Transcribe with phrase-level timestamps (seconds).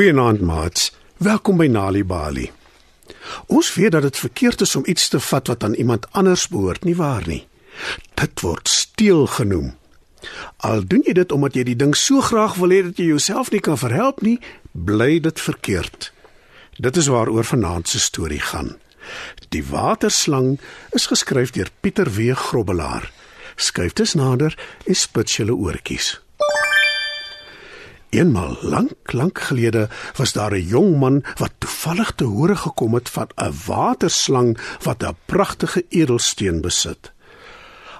[0.00, 0.92] Goeienaand, maats.
[1.16, 2.46] Welkom by Nali Bali.
[3.52, 6.86] Ons weet dat dit verkeerd is om iets te vat wat aan iemand anders behoort,
[6.88, 7.42] nie waar nie?
[8.16, 9.74] Dit word steel genoem.
[10.56, 13.52] Al doen jy dit omdat jy die ding so graag wil hê dat jy jouself
[13.52, 14.38] nie kan verhelp nie,
[14.72, 16.08] bly dit verkeerd.
[16.80, 18.78] Dit is waaroor vanaand se storie gaan.
[19.52, 20.56] Die waterslang
[20.96, 22.32] is geskryf deur Pieter W.
[22.48, 23.12] Grobbelaar.
[23.60, 24.56] Skuif dus nader
[24.88, 26.14] en spits julle oortjies.
[28.10, 33.08] Eenmal lank, lank gelede was daar 'n jong man wat toevallig te hore gekom het
[33.08, 37.12] van 'n waterslang wat 'n pragtige edelsteen besit.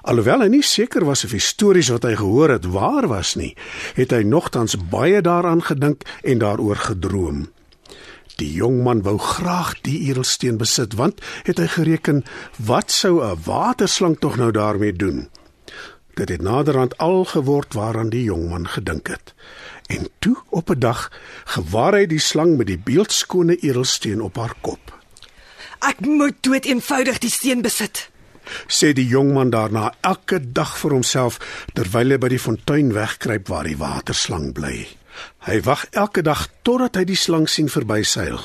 [0.03, 3.57] Alhoewel hy nie seker was of die stories wat hy gehoor het waar was nie,
[3.95, 7.49] het hy nogtans baie daaraan gedink en daaroor gedroom.
[8.37, 12.25] Die jong man wou graag die edelsteen besit want het hy gereken
[12.56, 15.29] wat sou 'n waterslang tog nou daarmee doen?
[16.14, 19.34] Dit het naderhand al geword waaraan die jong man gedink het.
[19.86, 21.12] En toe op 'n dag
[21.44, 24.98] gewaar hy die slang met die beeldskone edelsteen op haar kop.
[25.78, 28.11] Ek moet dood eenvoudig die steen besit.
[28.66, 31.38] Sê die jong man daarna elke dag vir homself
[31.72, 34.88] terwyl hy by die fontein wegkruip waar die waterslang bly.
[35.47, 38.41] Hy wag elke dag totdat hy die slang sien verbyseil.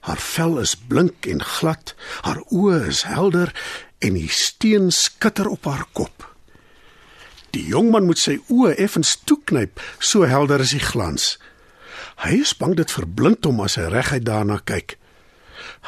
[0.00, 3.52] Haar vel is blink en glad, haar oë is helder
[3.98, 6.29] en die steen skitter op haar kop.
[7.50, 11.38] Die jongman moet sy oë effens toeknyp, so helder is die glans.
[12.22, 14.96] Hy is bang dit verblind hom as hy reguit daarna kyk.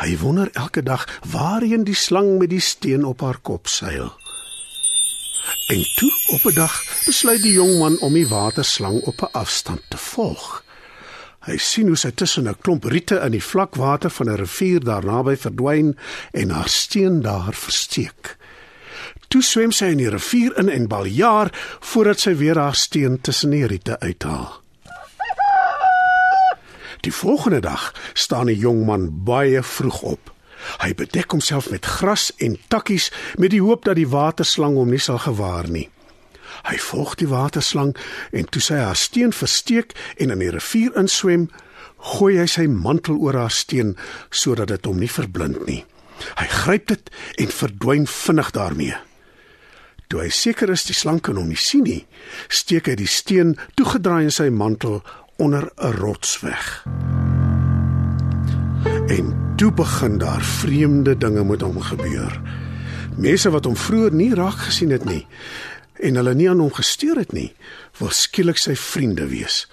[0.01, 4.11] Hy wonder elke dag waarheen die slang met die steen op haar kop seil.
[5.69, 6.75] En toe op 'n dag
[7.07, 10.65] besluit die jongman om die waterslang op 'n afstand te volg.
[11.43, 14.81] Hy sien hoe sy tussen 'n klomp riete in die vlak water van 'n rivier
[14.81, 15.99] daar naby verdwyn
[16.33, 18.37] en haar steen daar versteek.
[19.33, 21.49] Toe swem sy in die rivier in en baljaar
[21.81, 24.59] voordat sy weer haar steen tussen die riete uithaal.
[27.01, 30.33] Die volgende dag staan 'n jong man baie vroeg op.
[30.85, 35.01] Hy bedek homself met gras en takkies met die hoop dat die waterslang hom nie
[35.01, 35.89] sal gewaar nie.
[36.63, 37.97] Hy volg die waterslang
[38.33, 41.49] en toe sy haar steen versteek en in die rivier inswem,
[41.97, 43.97] gooi hy sy mantel oor haar steen
[44.31, 45.85] sodat dit hom nie verblind nie.
[46.37, 49.12] Hy gryp dit en verdwyn vinnig daarmee.
[50.13, 52.03] Toe hy seker is die slang kan hom nie sien nie,
[52.53, 54.99] steek hy die steen toegedraai in sy mantel
[55.41, 56.85] onder 'n rots weg.
[59.09, 62.41] En toe begin daar vreemde dinge met hom gebeur.
[63.17, 65.27] Mense wat hom vroeër nie raak gesien het nie
[66.03, 67.55] en hulle nie aan hom gesteer het nie,
[67.99, 69.69] wil skielik sy vriende wees.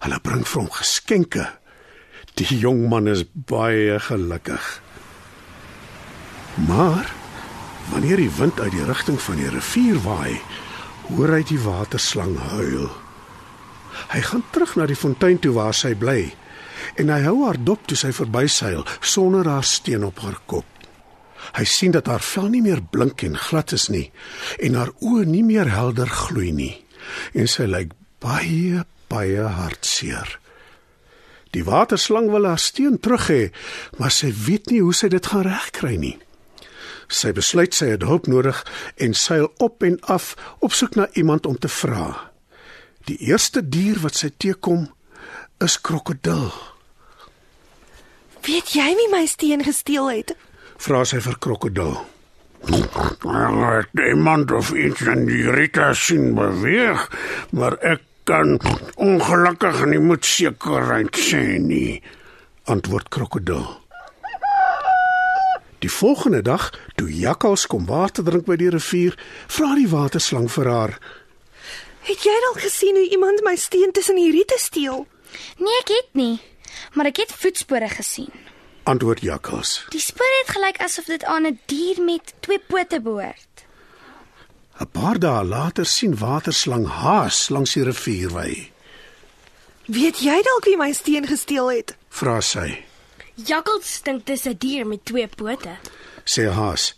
[0.00, 1.46] Hulle bring vir hom geskenke.
[2.34, 4.80] Die jong man is baie gelukkig.
[6.66, 7.23] Maar
[7.92, 10.40] wanneer die wind uit die rigting van die rivier waai,
[11.10, 12.88] hoor hy die waterslang huil.
[14.12, 16.32] Hy gaan terug na die fontein toe waar sy bly
[17.00, 20.66] en hy hou haar dop toe sy verbyseil sonder haar steen op haar kop.
[21.54, 24.08] Hy sien dat haar vel nie meer blink en glad is nie
[24.64, 26.72] en haar oë nie meer helder gloei nie
[27.36, 27.92] en sy lyk
[28.24, 30.38] baie baie hartseer.
[31.54, 33.42] Die waterslang wil haar steen terug hê,
[34.00, 36.16] maar sy weet nie hoe sy dit gaan regkry nie.
[37.08, 38.60] Sy besluit sy het hulp nodig
[38.96, 42.30] en seil op en af op soek na iemand om te vra.
[43.04, 44.88] Die eerste dier wat sy teekom
[45.64, 46.48] is krokodil.
[48.44, 50.34] Weet jy wie my steen gesteel het?
[50.80, 51.94] Vra sy vir krokodil.
[52.64, 57.06] Het iemand of iets in die riete sien beweeg,
[57.52, 58.56] maar ek kan
[58.96, 62.00] ongelukkig nie met sekerheid sê nie,
[62.72, 63.66] antwoord krokodil.
[65.84, 69.18] Die volgende dag, toe jakkals kom water drink by die rivier,
[69.52, 70.92] vra die waterslang vir haar:
[72.08, 75.04] Het jy dalk gesien hoe iemand my steen tussen die riete steel?
[75.60, 76.38] Nee, ek het nie,
[76.96, 78.32] maar ek het voetspore gesien.
[78.88, 79.74] Antwoord jakkals.
[79.92, 83.68] Die spore het gelyk asof dit aan 'n dier met twee pote behoort.
[84.80, 88.72] 'n Paar dae later sien waterslang haas langs die rivier wy.
[89.84, 91.96] Weet jy dalk wie my steen gesteel het?
[92.08, 92.84] Vra sy.
[93.34, 95.76] Jakkals dink dis 'n dier met twee pote.
[96.24, 96.94] Sê haas.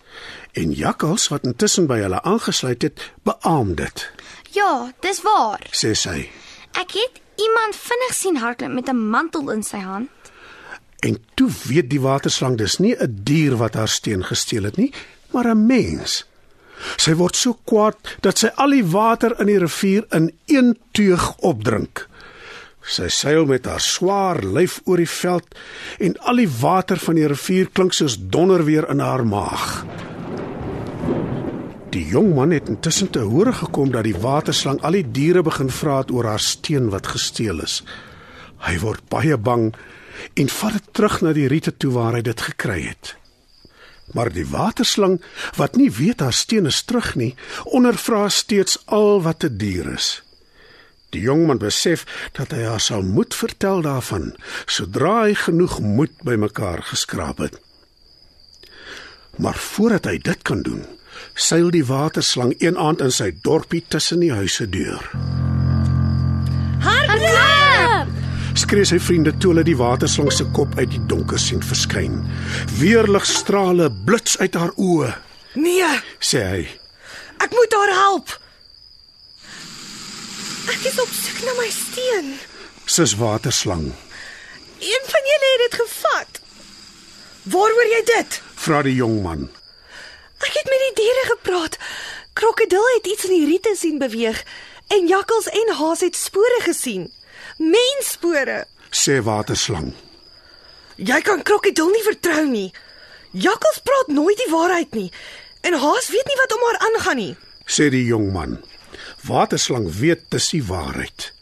[0.53, 4.11] En jakkals wat intussen by hulle aangesluit het, beamoen dit.
[4.51, 5.61] Ja, dis waar.
[5.71, 6.29] Sê sy.
[6.73, 10.09] Ek het iemand vinnig sien hardloop met 'n mantel in sy hand.
[11.01, 14.93] En toe weet die waterslang dis nie 'n dier wat haar steen gesteel het nie,
[15.31, 16.25] maar 'n mens.
[16.97, 21.37] Sy word so kwaad dat sy al die water in die rivier in een teug
[21.37, 22.09] opdrink.
[22.87, 25.57] Sy seil met haar swaar lyf oor die veld
[25.99, 29.83] en al die water van die rivier klink soos donder weer in haar maag.
[31.91, 35.71] Die jong man het intussen te hore gekom dat die waterslang al die diere begin
[35.73, 37.81] vra het oor haar steen wat gesteel is.
[38.63, 39.71] Hy word baie bang
[40.39, 43.17] en vat dit terug na die riete toe waar hy dit gekry het.
[44.15, 45.19] Maar die waterslang,
[45.59, 47.35] wat nie weet haar steen is terug nie,
[47.65, 50.26] ondervra steeds al wat te duur is.
[51.17, 52.05] Die jongman besef
[52.37, 54.35] dat hy haar sal moet vertel daarvan
[54.69, 57.57] sodra hy genoeg moed bymekaar geskraap het.
[59.41, 60.83] Maar voordat hy dit kan doen,
[61.37, 65.09] seil die waterslang een aand in sy dorpie tussen die huise deur.
[66.85, 68.13] Hardloop!
[68.57, 72.21] Skree sy vriende toe hulle die waterslang se kop uit die donker sien verskyn.
[72.81, 75.15] Weerligstrale blits uit haar oë,
[75.57, 75.89] Nee,
[76.21, 76.65] sê hy.
[77.41, 78.33] ek moet haar help.
[80.73, 82.33] Ek is op soek na my steen.
[82.87, 83.93] Sis waterslang,
[84.79, 86.41] Een van julle het dit gevat.
[87.55, 88.41] Waaroor jy dit?
[88.67, 89.47] vra die jong man.
[90.45, 91.79] Ek het met die diere gepraat.
[92.37, 94.43] Krokodil het iets in die riete sien beweeg
[94.93, 97.07] en jakkals en haas het spore gesien.
[97.59, 98.67] Mensspore.
[98.91, 99.95] Sê waterslang.
[100.97, 102.69] Jy kan krokodil nie vertrou nie.
[103.33, 105.09] Jakkals praat nooit die waarheid nie.
[105.63, 107.35] En haas weet nie wat om haar aangaan nie.
[107.67, 108.59] sê die jong man.
[109.27, 111.33] Waterslang weet dis die waarheid.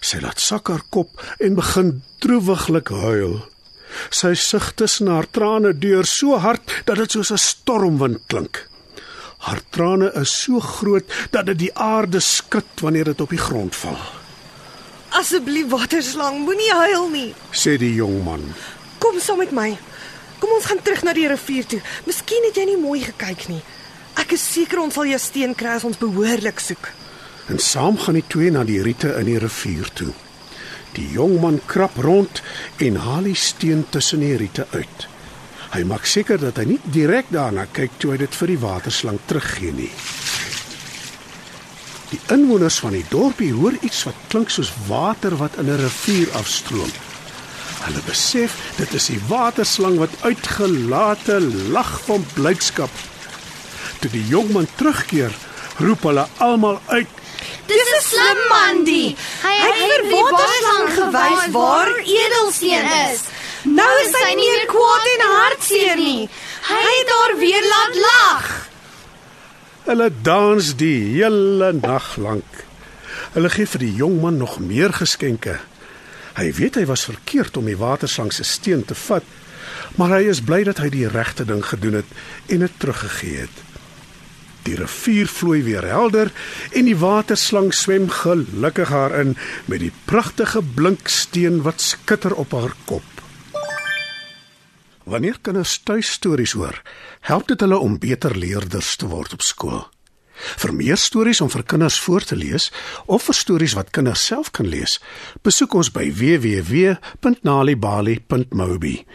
[0.00, 1.10] Sy laat sak haar kop
[1.42, 3.40] en begin droewiglik huil.
[4.14, 8.68] Sy sug tussen haar trane deur so hard dat dit soos 'n stormwind klink.
[9.38, 13.74] Haar trane is so groot dat dit die aarde skud wanneer dit op die grond
[13.76, 13.98] val,
[15.10, 17.34] Asseblief waterslang, moenie huil nie.
[17.52, 18.42] sê die jong man.
[18.98, 19.78] Kom saam met my.
[20.38, 21.80] Kom ons gaan terug na die rivier toe.
[22.06, 23.62] Miskien het jy nie mooi gekyk nie.
[24.16, 26.90] Ek is seker ons sal jou steen kry as ons behoorlik soek.
[27.48, 30.12] En saam gaan die twee na die riete in die rivier toe.
[30.96, 32.42] Die jong man krap rond
[32.84, 35.08] en haal die steen tussen die riete uit.
[35.72, 39.20] Hy maak seker dat hy nie direk daarna kyk toe hy dit vir die waterslang
[39.28, 39.92] teruggee nie.
[42.08, 46.32] Die inwoners van die dorpie hoor iets wat klink soos water wat in 'n rivier
[46.40, 46.92] afstroom.
[47.84, 51.40] Hulle besef dit is die waterslang wat uitgelate
[51.72, 52.90] lag van blydskap.
[54.00, 55.32] Toe die jong man terugkeer,
[55.78, 57.17] roep hulle almal uit
[57.68, 59.16] Dis 'n slim man die.
[59.44, 63.20] Hy het vir Waterslang gewys waar edelsteen is.
[63.62, 66.28] Nou is hy nie meer kwaad en hartseer nie.
[66.68, 68.46] Hy het haar weer laat lag.
[69.84, 72.64] Hulle dans die hele nag lank.
[73.32, 75.58] Hulle gee vir die jong man nog meer geskenke.
[76.38, 79.24] Hy weet hy was verkeerd om die waterslang se steen te vat,
[79.96, 82.12] maar hy is bly dat hy die regte ding gedoen het
[82.48, 83.56] en dit teruggegee het.
[84.68, 86.28] Die rivier vloei weer helder
[86.76, 89.32] en die waterslang swem gelukkig daarin
[89.64, 93.08] met die pragtige blink steen wat skitter op haar kop.
[95.08, 96.84] Wanneer kinders tuistories hoor,
[97.24, 99.88] help dit hulle om beter leerders te word op skool.
[100.36, 102.68] Vir meer stories om vir kinders voor te lees
[103.06, 105.00] of vir stories wat kinders self kan lees,
[105.42, 109.06] besoek ons by www.nalibali.mobi.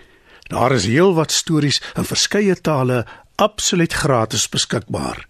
[0.50, 3.06] Daar is heelwat stories in verskeie tale
[3.38, 5.30] absoluut gratis beskikbaar.